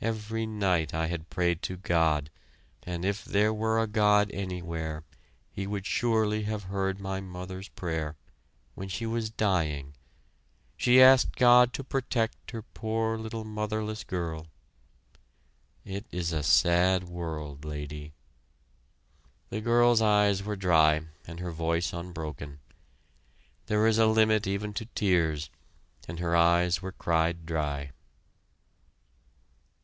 [0.00, 2.30] Every night I had prayed to God,
[2.84, 5.02] and if there were a God anywhere,
[5.50, 8.14] He would surely have heard my mother's prayer
[8.76, 9.94] when she was dying
[10.76, 14.46] she asked God to protect her poor little motherless girl.
[15.84, 18.12] It is a sad world, Lady."
[19.50, 22.60] The girl's eyes were dry and her voice unbroken.
[23.66, 25.50] There is a limit even to tears
[26.06, 27.90] and her eyes were cried dry.